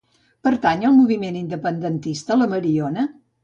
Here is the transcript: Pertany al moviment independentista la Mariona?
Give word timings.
Pertany 0.47 0.85
al 0.89 0.95
moviment 1.01 1.39
independentista 1.43 2.41
la 2.43 2.51
Mariona? 2.59 3.09